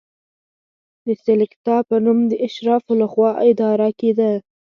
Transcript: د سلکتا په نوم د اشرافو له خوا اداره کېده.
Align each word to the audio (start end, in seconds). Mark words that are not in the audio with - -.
د 1.05 1.07
سلکتا 1.25 1.75
په 1.89 1.95
نوم 2.05 2.19
د 2.31 2.33
اشرافو 2.47 2.91
له 3.01 3.07
خوا 3.11 3.31
اداره 3.49 3.89
کېده. 3.99 4.31